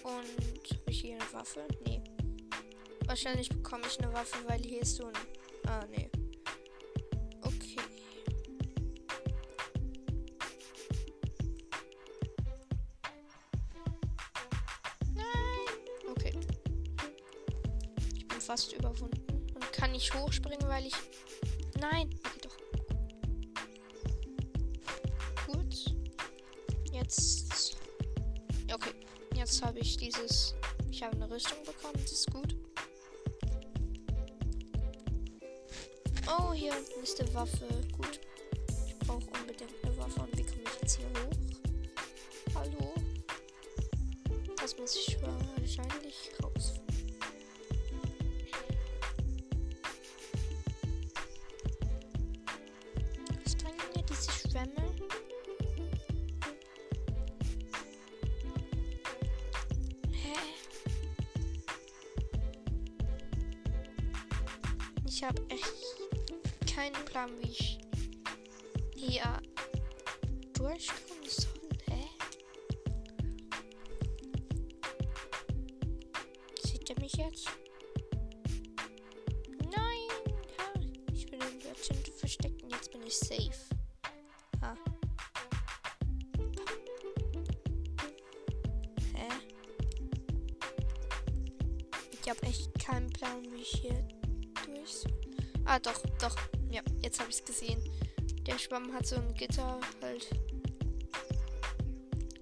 Und 0.02 0.78
habe 0.78 0.90
ich 0.90 1.00
hier 1.00 1.14
eine 1.14 1.32
Waffe? 1.32 1.66
Nee. 1.84 2.02
Wahrscheinlich 3.06 3.48
bekomme 3.48 3.84
ich 3.86 3.98
eine 4.00 4.12
Waffe, 4.12 4.38
weil 4.48 4.60
hier 4.60 4.82
ist 4.82 4.96
so 4.96 5.06
ein. 5.06 5.12
Ah, 5.66 5.84
nee. 5.90 6.10
Okay. 7.42 7.76
Nein. 15.14 15.24
Okay. 16.10 16.32
Ich 18.16 18.28
bin 18.28 18.40
fast 18.40 18.72
überwunden. 18.72 19.22
Und 19.54 19.72
kann 19.72 19.92
nicht 19.92 20.12
hochspringen, 20.14 20.68
weil 20.68 20.86
ich. 20.86 20.94
Nein. 21.80 22.10
Ich 29.92 29.96
dieses. 29.98 30.54
Ich 30.90 31.02
habe 31.02 31.16
eine 31.16 31.30
Rüstung 31.30 31.58
bekommen. 31.64 31.94
Das 31.94 32.12
ist 32.12 32.30
gut. 32.30 32.56
Oh, 36.26 36.52
hier 36.52 36.72
ist 37.02 37.20
eine 37.20 37.34
Waffe. 37.34 37.66
Gut. 37.92 38.20
Ich 38.86 38.98
brauche 39.06 39.24
unbedingt 39.38 39.72
eine 39.82 39.96
Waffe. 39.98 40.20
Und 40.20 40.38
wie 40.38 40.44
komme 40.44 40.62
ich 40.64 40.80
jetzt 40.80 40.96
hier 40.96 41.06
hoch? 41.06 41.34
Hallo? 42.54 42.94
Das 44.56 44.76
muss 44.78 44.96
ich 44.96 45.18
wahrscheinlich 45.20 46.30
raus. 46.42 46.74
Was 53.44 53.56
bringen 53.56 53.78
mir 53.94 54.02
diese 54.04 54.32
Schwämme? 54.32 55.21
Ich 65.22 65.28
habe 65.28 65.40
echt 65.50 66.74
keinen 66.74 67.04
Plan, 67.04 67.30
wie 67.38 67.50
ich 67.50 67.78
hier 68.96 69.40
durchkommen 70.52 71.01
doch. 96.22 96.36
Ja, 96.70 96.82
jetzt 97.02 97.20
habe 97.20 97.30
ich 97.30 97.36
es 97.36 97.44
gesehen. 97.44 97.82
Der 98.46 98.58
Schwamm 98.58 98.92
hat 98.92 99.06
so 99.06 99.16
ein 99.16 99.34
Gitter 99.34 99.80
halt. 100.00 100.28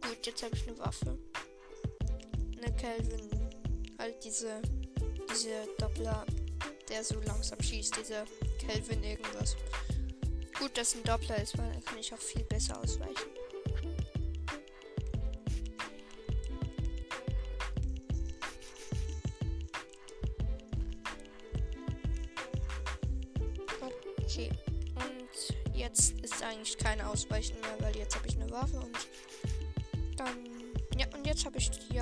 Gut, 0.03 0.27
jetzt 0.27 0.43
habe 0.43 0.55
ich 0.55 0.69
eine 0.69 0.79
Waffe. 0.79 1.19
Eine 2.57 2.77
Kelvin. 2.77 3.31
Halt 3.99 4.23
diese. 4.25 4.61
Diese 5.33 5.69
Doppler, 5.79 6.27
der 6.89 7.05
so 7.05 7.21
langsam 7.21 7.61
schießt. 7.63 7.97
Dieser 7.97 8.25
Kelvin 8.59 9.03
irgendwas. 9.03 9.57
Gut, 10.59 10.77
dass 10.77 10.95
ein 10.95 11.05
Doppler 11.05 11.41
ist, 11.41 11.57
weil 11.57 11.73
dann 11.73 11.85
kann 11.85 11.99
ich 11.99 12.13
auch 12.13 12.19
viel 12.19 12.43
besser 12.45 12.79
ausweichen. 12.81 13.31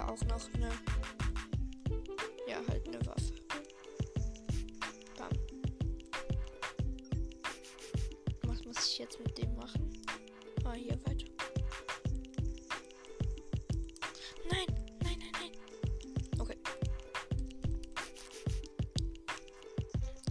Auch 0.08 0.24
noch 0.24 0.54
eine. 0.54 0.70
Ja, 2.48 2.56
halt 2.66 2.86
eine 2.88 3.04
Waffe. 3.06 3.34
Bam. 5.16 5.28
Was 8.44 8.64
muss 8.64 8.86
ich 8.86 8.98
jetzt 8.98 9.18
mit 9.20 9.36
dem 9.36 9.54
machen? 9.56 9.92
Ah, 10.64 10.72
hier 10.72 10.98
weiter. 11.04 11.26
Nein, 14.50 14.66
nein, 15.02 15.18
nein, 15.18 15.32
nein. 15.32 16.40
Okay. 16.40 16.56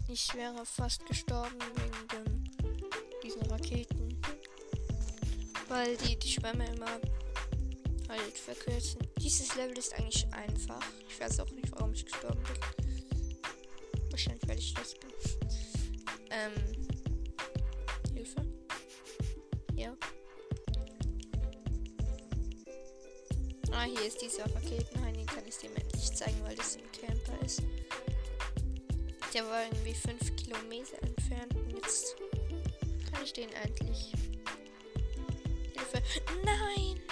Ich 0.08 0.34
wäre 0.34 0.66
fast 0.66 1.06
gestorben 1.06 1.60
wegen 1.76 2.08
dem, 2.08 2.44
diesen 3.24 3.44
Raketen. 3.44 4.20
Weil 5.68 5.96
die 5.98 6.18
die 6.18 6.30
Schwämme 6.30 6.66
immer 6.74 7.00
halt 8.10 8.38
verkürzen. 8.38 9.07
Dieses 9.20 9.56
Level 9.56 9.78
ist 9.78 9.94
eigentlich 9.94 10.26
einfach. 10.34 10.82
Ich 11.10 11.20
weiß 11.20 11.40
auch 11.40 11.52
nicht, 11.52 11.72
warum 11.72 11.94
ich 11.94 12.06
gestorben 12.06 12.42
bin. 12.44 14.12
Wahrscheinlich, 14.12 14.48
weil 14.48 14.58
ich 14.60 14.74
das 14.74 14.94
bin. 14.96 15.12
ähm. 16.32 16.88
Hilfe. 18.14 18.42
Ja. 19.76 19.96
Ah, 23.72 23.84
hier 23.84 24.08
ist 24.08 24.22
dieser 24.22 24.46
Raketenhain. 24.56 25.14
Den 25.14 25.26
kann 25.28 25.46
ich 25.48 25.58
dem 25.58 25.76
endlich 25.76 26.12
zeigen, 26.14 26.42
weil 26.44 26.56
das 26.56 26.78
ein 26.78 26.92
Camper 26.92 27.46
ist. 27.46 27.62
Der 29.34 29.46
war 29.46 29.64
irgendwie 29.66 29.94
5 29.94 30.36
Kilometer 30.36 31.02
entfernt. 31.04 31.56
Und 31.56 31.72
jetzt 31.76 32.16
kann 33.12 33.24
ich 33.24 33.34
den 33.34 33.52
endlich. 33.52 34.14
Hilfe. 35.76 36.02
Nein! 36.44 37.07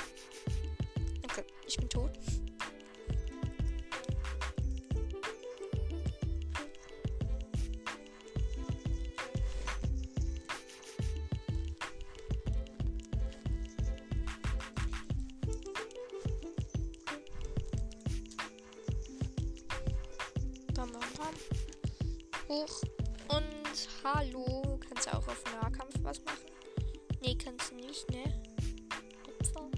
Hoch. 22.56 22.82
Und 23.28 23.90
hallo. 24.04 24.80
Kannst 24.88 25.08
du 25.08 25.14
auch 25.14 25.28
auf 25.28 25.44
Nahkampf 25.62 25.94
was 26.04 26.24
machen? 26.24 26.46
Nee, 27.22 27.36
kannst 27.36 27.72
du 27.72 27.76
nicht, 27.76 28.10
ne? 28.12 28.24
Opfer. 29.28 29.70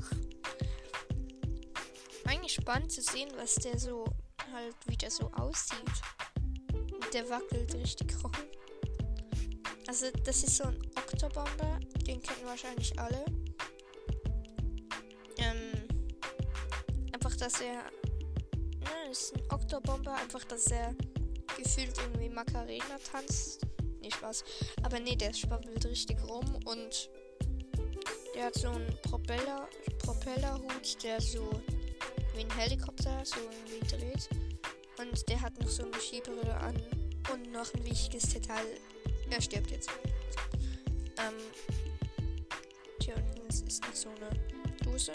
Eigentlich 2.26 2.54
spannend 2.54 2.92
zu 2.92 3.02
sehen, 3.02 3.30
was 3.36 3.56
der 3.56 3.80
so 3.80 4.06
halt, 4.54 4.76
wie 4.86 4.98
der 4.98 5.10
so 5.10 5.32
aussieht. 5.32 5.80
Der 7.13 7.28
wackelt 7.30 7.74
richtig 7.74 8.13
rum. 8.24 8.32
Also, 9.88 10.12
das 10.24 10.44
ist 10.44 10.58
so 10.58 10.66
ein 10.66 10.80
Oktobomber. 10.98 11.80
Den 12.06 12.22
kennen 12.22 12.46
wahrscheinlich 12.46 12.98
alle. 13.00 13.26
Ähm, 15.38 15.88
einfach, 17.12 17.36
dass 17.38 17.60
er. 17.60 17.86
Ne, 18.82 19.10
ist 19.10 19.34
ein 19.34 19.42
Oktobomber. 19.52 20.13
Einfach, 20.13 20.44
dass 20.44 20.68
er 20.68 20.94
gefühlt 21.68 21.98
irgendwie 21.98 22.30
Macarena 22.30 22.98
tanzt. 23.12 23.66
Nee, 24.02 24.10
Spaß. 24.10 24.44
Aber 24.84 25.00
nee, 25.00 25.16
der 25.16 25.34
schwabbelt 25.34 25.86
richtig 25.86 26.18
rum 26.24 26.46
und 26.66 27.10
der 28.34 28.46
hat 28.46 28.56
so 28.56 28.70
einen 28.70 28.96
Propeller, 29.02 29.68
Propellerhut, 30.00 31.04
der 31.04 31.20
so 31.20 31.50
wie 32.36 32.44
ein 32.44 32.58
Helikopter 32.58 33.22
so 33.26 33.36
irgendwie 33.42 33.98
dreht. 33.98 34.30
Und 34.98 35.28
der 35.30 35.42
hat 35.42 35.60
noch 35.60 35.68
so 35.68 35.84
eine 35.84 36.00
Skibrille 36.00 36.56
an. 36.56 36.76
Und 37.34 37.52
noch 37.52 37.74
ein 37.74 37.86
wichtiges 37.86 38.30
Detail. 38.30 38.66
Er 39.30 39.42
stirbt 39.42 39.72
jetzt. 39.72 39.90
Ähm. 41.18 41.34
Hier 43.02 43.16
unten 43.16 43.68
ist 43.68 43.82
noch 43.82 43.94
so 43.94 44.10
eine 44.10 44.30
Dose. 44.84 45.12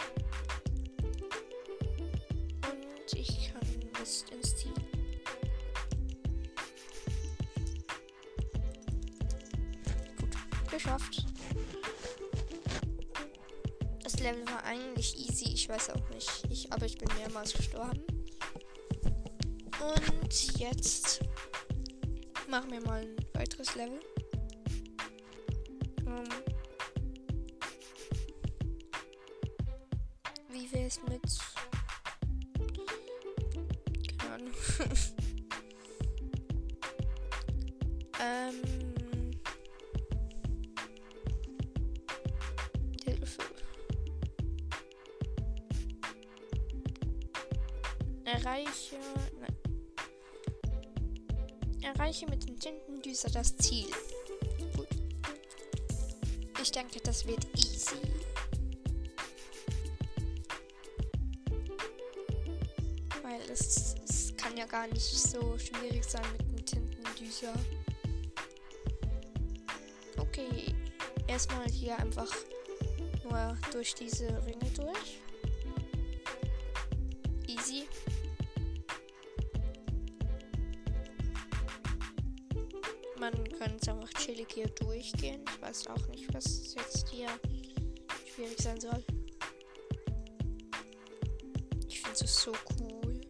Und 2.61 3.19
ich 3.19 3.51
kann 3.51 3.61
jetzt 3.99 4.29
ins 4.29 4.55
Ziel. 4.55 4.92
Geschafft. 10.83 11.25
Das 14.03 14.19
Level 14.19 14.45
war 14.47 14.63
eigentlich 14.63 15.17
easy, 15.17 15.53
ich 15.53 15.69
weiß 15.69 15.91
auch 15.91 16.09
nicht. 16.09 16.29
Ich, 16.49 16.71
aber 16.71 16.85
ich 16.85 16.97
bin 16.97 17.07
mehrmals 17.17 17.53
gestorben. 17.53 18.01
Und 19.81 20.59
jetzt 20.59 21.21
machen 22.49 22.71
wir 22.71 22.81
mal 22.81 23.01
ein 23.01 23.15
weiteres 23.33 23.75
Level. 23.75 23.99
Um, 26.05 26.23
wie 30.49 30.71
wäre 30.71 30.87
es 30.87 30.99
mit. 31.03 31.21
Keine 34.17 34.33
Ahnung. 34.33 34.53
Erreiche. 48.43 48.99
Nein. 49.39 49.57
Erreiche 51.81 52.25
mit 52.29 52.45
dem 52.45 52.59
Tintendüser 52.59 53.29
das 53.29 53.55
Ziel. 53.55 53.87
Gut. 54.75 54.89
Ich 56.61 56.69
denke, 56.71 56.99
das 56.99 57.25
wird 57.25 57.45
easy. 57.57 57.95
Weil 63.21 63.39
es, 63.49 63.95
es 64.03 64.35
kann 64.35 64.57
ja 64.57 64.65
gar 64.65 64.87
nicht 64.87 65.05
so 65.05 65.57
schwierig 65.57 66.03
sein 66.03 66.25
mit 66.33 66.41
dem 66.41 66.65
Tintendüser. 66.65 67.53
Okay. 70.17 70.75
Erstmal 71.27 71.69
hier 71.69 71.97
einfach 71.97 72.31
nur 73.23 73.57
durch 73.71 73.95
diese 73.95 74.27
Ringe 74.45 74.69
durch. 74.75 75.22
Man 83.23 83.49
könnte 83.53 83.93
einfach 83.93 84.09
chillig 84.15 84.51
hier 84.53 84.67
durchgehen. 84.67 85.45
Ich 85.47 85.61
weiß 85.61 85.87
auch 85.87 86.07
nicht, 86.07 86.33
was 86.33 86.75
jetzt 86.75 87.07
hier 87.07 87.29
schwierig 88.29 88.61
sein 88.61 88.77
soll. 88.81 89.01
Ich 91.87 92.01
finde 92.01 92.25
es 92.25 92.35
so 92.35 92.51
cool. 92.81 93.21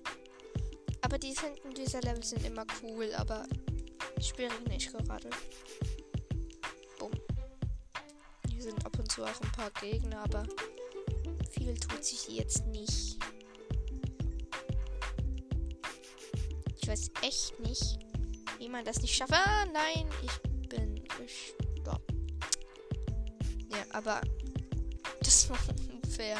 Aber 1.01 1.19
die 1.19 1.35
hinten 1.35 1.75
dieser 1.75 2.01
Level 2.01 2.23
sind 2.23 2.43
immer 2.43 2.65
cool, 2.81 3.13
aber 3.13 3.45
schwierig 4.19 4.67
nicht 4.67 4.91
gerade. 4.91 5.29
Bumm. 6.97 7.11
Hier 8.49 8.63
sind 8.63 8.83
ab 8.83 8.97
und 8.97 9.11
zu 9.11 9.23
auch 9.23 9.41
ein 9.41 9.51
paar 9.51 9.69
Gegner, 9.79 10.23
aber 10.23 10.43
viel 11.51 11.75
tut 11.75 12.03
sich 12.03 12.29
jetzt 12.29 12.65
nicht. 12.65 13.19
Ich 16.81 16.87
weiß 16.87 17.11
echt 17.21 17.59
nicht, 17.59 17.99
wie 18.73 18.77
man 18.77 18.85
das 18.85 19.01
nicht 19.01 19.15
schafft. 19.15 19.33
Ah, 19.33 19.65
nein, 19.71 20.09
ich 20.23 20.67
bin 20.67 21.03
gestorben. 21.03 22.37
Ja, 23.69 23.85
aber 23.91 24.21
das 25.19 25.47
war 25.49 25.59
unfair. 26.03 26.37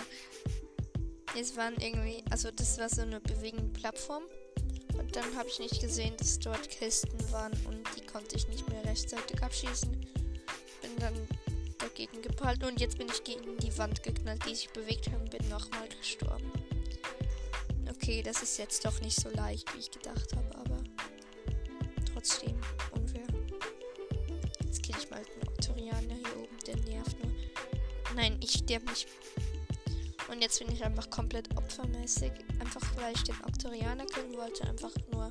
Es 1.40 1.56
waren 1.56 1.76
irgendwie, 1.80 2.24
also 2.32 2.50
das 2.52 2.78
war 2.80 2.90
so 2.90 3.04
eine 3.04 3.20
bewegende 3.20 3.80
Plattform. 3.80 4.24
Und 4.98 5.16
dann 5.16 5.36
habe 5.36 5.48
ich 5.48 5.60
nicht 5.60 5.80
gesehen, 5.80 6.16
dass 6.18 6.40
dort 6.40 6.70
Kisten 6.70 7.32
waren 7.32 7.54
und 7.68 7.84
die 7.98 8.06
konnte 8.06 8.36
ich 8.36 8.48
nicht 8.48 8.68
mehr 8.70 8.84
rechtzeitig 8.86 9.42
abschießen. 9.42 9.92
Bin 10.82 10.96
dann 11.00 11.28
dagegen 11.78 12.22
gepallt 12.22 12.64
und 12.64 12.80
jetzt 12.80 12.98
bin 12.98 13.08
ich 13.10 13.24
gegen 13.24 13.58
die 13.58 13.76
Wand 13.78 14.02
geknallt, 14.02 14.44
die 14.48 14.56
sich 14.56 14.70
bewegt 14.70 15.08
hat 15.08 15.20
und 15.20 15.30
bin 15.30 15.48
nochmal 15.50 15.88
gestorben. 16.00 16.52
Okay, 17.90 18.22
das 18.24 18.42
ist 18.42 18.58
jetzt 18.58 18.86
doch 18.86 19.00
nicht 19.02 19.20
so 19.20 19.30
leicht, 19.30 19.74
wie 19.74 19.80
ich 19.80 19.92
gedacht 19.92 20.36
habe, 20.36 20.43
Sterbe 28.64 28.86
nicht. 28.86 29.08
Und 30.30 30.42
jetzt 30.42 30.60
bin 30.60 30.72
ich 30.72 30.84
einfach 30.84 31.10
komplett 31.10 31.56
opfermäßig. 31.58 32.32
Einfach 32.60 32.82
weil 32.96 33.14
ich 33.14 33.24
den 33.24 33.36
Octorianer 33.44 34.06
killen 34.06 34.34
wollte. 34.38 34.64
Einfach 34.68 34.92
nur. 35.12 35.30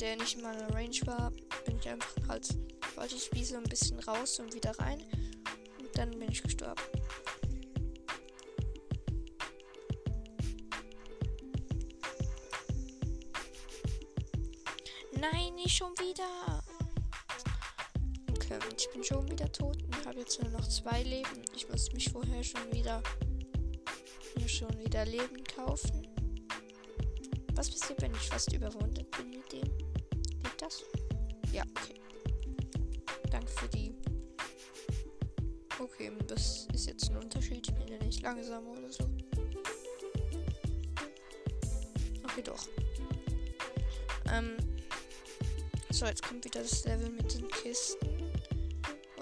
Der 0.00 0.16
nicht 0.16 0.38
in 0.38 0.44
Range 0.44 1.00
war. 1.04 1.32
Bin 1.64 1.78
ich 1.78 1.88
einfach 1.88 2.14
halt. 2.28 2.48
Wollte 2.94 3.16
ich 3.16 3.28
wie 3.32 3.44
so 3.44 3.56
ein 3.56 3.64
bisschen 3.64 3.98
raus 4.00 4.38
und 4.38 4.54
wieder 4.54 4.70
rein. 4.78 5.00
Und 5.80 5.98
dann 5.98 6.10
bin 6.10 6.30
ich 6.30 6.42
gestorben. 6.42 6.80
Nein, 15.12 15.54
nicht 15.56 15.76
schon 15.76 15.92
wieder. 15.98 16.62
Okay, 18.30 18.58
ich 18.78 18.88
bin 18.92 19.02
schon 19.02 19.28
wieder 19.28 19.50
tot 19.50 19.75
habe 20.16 20.22
jetzt 20.22 20.42
nur 20.42 20.50
noch 20.50 20.66
zwei 20.66 21.02
Leben. 21.02 21.44
Ich 21.54 21.68
muss 21.68 21.92
mich 21.92 22.08
vorher 22.08 22.42
schon 22.42 22.72
wieder 22.72 23.02
schon 24.46 24.78
wieder 24.78 25.04
Leben 25.04 25.44
kaufen. 25.54 26.08
Was 27.54 27.68
passiert, 27.68 28.00
wenn 28.00 28.12
ich 28.12 28.28
fast 28.28 28.50
überwunden 28.50 29.04
bin 29.18 29.28
mit 29.28 29.52
dem? 29.52 29.76
Geht 29.76 30.62
das? 30.62 30.84
Ja, 31.52 31.64
okay. 31.76 32.00
Danke 33.30 33.52
für 33.52 33.68
die. 33.68 33.94
Okay, 35.78 36.10
das 36.28 36.66
ist 36.72 36.86
jetzt 36.86 37.10
ein 37.10 37.18
Unterschied. 37.18 37.68
Ich 37.68 37.74
bin 37.74 37.88
ja 37.88 38.02
nicht 38.02 38.22
langsam 38.22 38.66
oder 38.68 38.90
so. 38.90 39.04
Okay, 42.24 42.42
doch. 42.42 42.66
Ähm. 44.32 44.56
So, 45.90 46.06
jetzt 46.06 46.22
kommt 46.22 46.42
wieder 46.44 46.62
das 46.62 46.84
Level 46.84 47.10
mit 47.10 47.34
den 47.34 47.48
Kisten. 47.48 48.15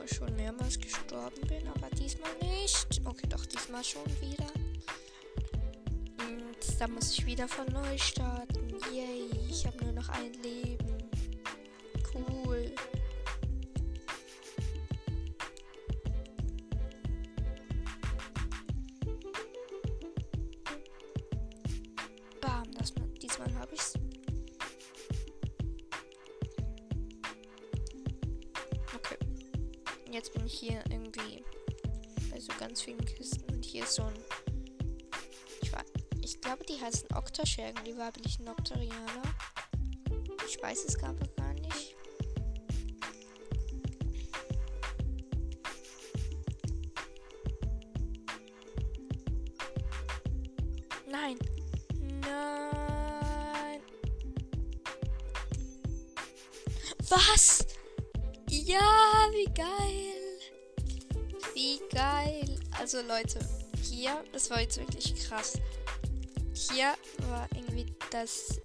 Ich 0.05 0.17
schon 0.17 0.37
mehrmals 0.37 0.79
gestorben 0.79 1.41
bin, 1.49 1.67
aber 1.69 1.89
diesmal 1.97 2.31
nicht. 2.41 3.01
Okay, 3.05 3.27
doch, 3.29 3.47
diesmal 3.47 3.83
schon 3.83 4.05
wieder. 4.21 4.47
Und 6.19 6.81
da 6.81 6.89
muss 6.89 7.13
ich 7.13 7.25
wieder 7.25 7.49
von 7.49 7.67
neu 7.73 7.97
starten. 7.97 8.77
Yay, 8.93 9.31
ich 9.49 9.67
habe 9.67 9.83
nur 9.83 9.93
noch 9.95 10.09
ein 10.11 10.33
Leben. 10.43 11.09
Cool. 12.13 12.71
Bam, 22.41 22.71
das, 22.77 22.93
diesmal 23.23 23.55
habe 23.55 23.75
ich's. 23.75 23.95
Jetzt 30.25 30.33
bin 30.33 30.47
ich 30.47 30.59
hier 30.59 30.83
irgendwie 30.89 31.45
bei 32.31 32.41
so 32.41 32.51
ganz 32.59 32.81
vielen 32.81 33.05
Kisten 33.05 33.45
und 33.55 33.63
hier 33.63 33.85
ist 33.85 33.97
so 33.97 34.05
ein. 34.05 34.15
Ich, 35.61 35.71
war, 35.71 35.85
ich 36.23 36.41
glaube, 36.41 36.65
die 36.65 36.81
heißen 36.81 37.15
Oktaschergen, 37.15 37.85
die 37.85 37.95
weiblichen 37.99 38.49
Oktorianer. 38.49 39.23
Ich 40.49 40.63
Also 62.85 63.01
Leute, 63.01 63.39
hier, 63.81 64.23
das 64.31 64.51
war 64.51 64.61
jetzt 64.61 64.77
wirklich 64.77 65.15
krass. 65.27 65.59
Hier 66.53 66.93
war 67.31 67.49
irgendwie 67.55 67.87
das, 68.11 68.61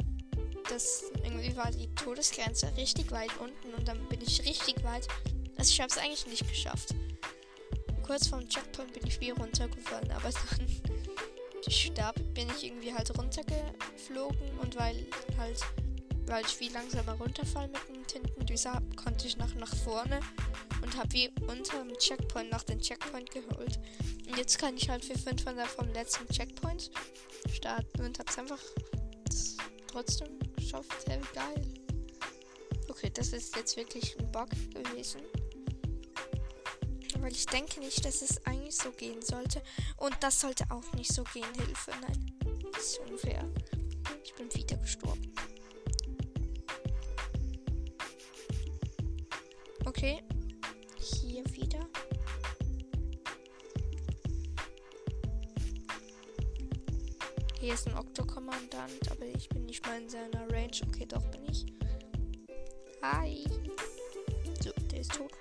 das, 0.68 1.06
irgendwie 1.24 1.56
war 1.56 1.72
die 1.72 1.88
Todesgrenze 1.96 2.70
richtig 2.76 3.12
weit 3.12 3.32
unten 3.40 3.74
und 3.76 3.88
dann 3.88 4.06
bin 4.10 4.20
ich 4.20 4.46
richtig 4.46 4.84
weit. 4.84 5.08
Also 5.58 5.72
ich 5.72 5.80
habe 5.80 5.90
es 5.90 5.98
eigentlich 5.98 6.28
nicht 6.28 6.46
geschafft. 6.50 6.94
Kurz 8.06 8.28
vorm 8.28 8.46
Checkpoint 8.50 8.92
bin 8.92 9.08
ich 9.08 9.22
wieder 9.22 9.36
runtergefallen, 9.36 10.12
aber 10.12 10.32
dann 10.58 10.68
starb, 11.72 12.16
bin 12.34 12.50
ich 12.58 12.66
irgendwie 12.66 12.94
halt 12.94 13.18
runtergeflogen 13.18 14.60
und 14.62 14.78
weil 14.78 15.08
halt, 15.38 15.62
weil 16.26 16.44
ich 16.44 16.52
viel 16.52 16.74
langsamer 16.74 17.14
runterfall 17.14 17.70
mit 17.70 17.88
dem 17.88 18.06
Tintendüser, 18.06 18.82
konnte 19.02 19.28
ich 19.28 19.38
nach, 19.38 19.56
nach 19.56 19.74
vorne 19.74 20.20
und 20.82 20.96
habe 20.98 21.12
wie 21.14 21.30
unter 21.48 21.84
dem 21.84 21.98
Checkpoint 21.98 22.50
nach 22.52 22.64
dem 22.64 22.80
Checkpoint 22.80 23.32
geholt. 23.32 23.80
Und 24.28 24.38
jetzt 24.38 24.58
kann 24.58 24.76
ich 24.78 24.90
halt 24.90 25.04
für 25.04 25.18
500 25.18 25.68
vom 25.68 25.92
letzten 25.94 26.28
Checkpoint 26.28 26.92
starten 27.52 28.06
und 28.06 28.20
hab's 28.20 28.38
einfach 28.38 28.62
trotzdem 29.88 30.40
geschafft. 30.56 31.02
Sehr 31.06 31.20
geil. 31.34 31.74
Okay, 32.90 33.10
das 33.14 33.34
ist 33.34 33.56
jetzt 33.56 33.78
wirklich 33.78 34.18
ein 34.20 34.32
Bug 34.32 34.50
gewesen. 34.74 35.22
Weil 37.20 37.32
ich 37.34 37.46
denke 37.46 37.80
nicht, 37.80 38.06
dass 38.06 38.22
es 38.22 38.46
eigentlich 38.46 38.76
so 38.76 38.92
gehen 38.92 39.22
sollte. 39.22 39.62
Und 39.98 40.16
das 40.22 40.40
sollte 40.40 40.66
auch 40.70 40.94
nicht 40.94 41.14
so 41.14 41.24
gehen. 41.34 41.54
Hilfe, 41.56 41.92
nein. 42.02 42.38
Das 42.72 42.84
ist 42.84 43.00
unfair. 43.00 43.44
Ich 44.24 44.34
bin 44.36 44.54
wieder 44.54 44.78
gestorben. 44.78 45.34
Hier 57.60 57.74
ist 57.74 57.88
ein 57.88 57.98
Oktokommandant, 57.98 59.12
aber 59.12 59.26
ich 59.26 59.50
bin 59.50 59.66
nicht 59.66 59.86
mal 59.86 60.02
in 60.02 60.08
seiner 60.08 60.50
Range. 60.50 60.72
Okay, 60.88 61.06
doch 61.06 61.22
bin 61.26 61.44
ich. 61.50 61.66
Hi. 63.02 63.44
So, 64.64 64.72
der 64.90 65.02
ist 65.02 65.14
tot. 65.14 65.32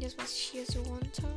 Jetzt 0.00 0.18
muss 0.18 0.36
ich 0.36 0.42
hier 0.42 0.66
so 0.66 0.82
runter. 0.82 1.36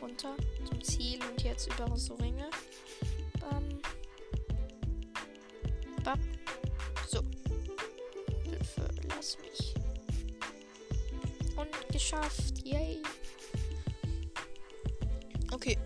Runter 0.00 0.36
zum 0.66 0.82
Ziel 0.82 1.20
und 1.30 1.42
jetzt 1.42 1.70
über 1.74 1.94
so 1.98 2.14
Ringe. 2.14 2.48
Bam. 3.38 3.68
Bam. 6.02 6.20
So. 7.06 7.20
Hilfe, 8.44 8.88
lass 9.08 9.36
mich. 9.40 9.74
Und 11.56 11.92
geschafft. 11.92 12.49
Yay. 12.70 13.02
Okay. 15.52 15.76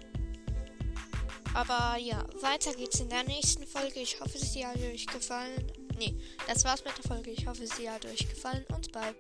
Aber 1.55 1.97
ja, 1.99 2.23
weiter 2.43 2.75
geht's 2.75 3.01
in 3.01 3.09
der 3.09 3.23
nächsten 3.25 3.67
Folge. 3.67 4.01
Ich 4.01 4.21
hoffe, 4.21 4.39
sie 4.39 4.67
hat 4.67 4.77
euch 4.79 5.07
gefallen. 5.07 5.73
Nee, 5.97 6.15
das 6.47 6.65
war's 6.65 6.85
mit 6.85 6.97
der 6.99 7.05
Folge. 7.05 7.31
Ich 7.31 7.47
hoffe, 7.47 7.67
sie 7.67 7.89
hat 7.89 8.05
euch 8.05 8.29
gefallen 8.29 8.65
und 8.75 8.93
bye. 8.93 9.15